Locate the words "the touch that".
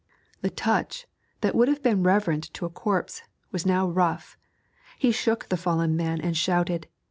0.41-1.53